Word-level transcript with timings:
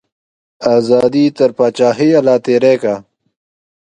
ازادي 0.75 1.25
تر 1.37 1.49
پاچاهیه 1.57 2.19
لا 2.25 2.35
تیری 2.45 2.75
کا. 2.81 2.95